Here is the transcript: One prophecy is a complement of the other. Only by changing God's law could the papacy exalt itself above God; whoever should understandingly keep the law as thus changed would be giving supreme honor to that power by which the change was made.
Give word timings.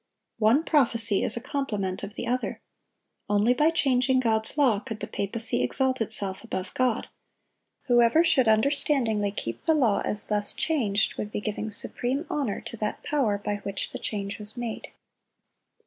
One 0.39 0.63
prophecy 0.63 1.21
is 1.21 1.37
a 1.37 1.41
complement 1.41 2.01
of 2.01 2.15
the 2.15 2.25
other. 2.25 2.59
Only 3.29 3.53
by 3.53 3.69
changing 3.69 4.19
God's 4.19 4.57
law 4.57 4.79
could 4.79 4.99
the 4.99 5.05
papacy 5.05 5.61
exalt 5.61 6.01
itself 6.01 6.43
above 6.43 6.73
God; 6.73 7.07
whoever 7.83 8.23
should 8.23 8.47
understandingly 8.47 9.29
keep 9.29 9.59
the 9.61 9.75
law 9.75 10.01
as 10.03 10.25
thus 10.25 10.55
changed 10.55 11.19
would 11.19 11.31
be 11.31 11.39
giving 11.39 11.69
supreme 11.69 12.25
honor 12.31 12.61
to 12.61 12.75
that 12.77 13.03
power 13.03 13.37
by 13.37 13.57
which 13.57 13.91
the 13.91 13.99
change 13.99 14.39
was 14.39 14.57
made. 14.57 14.87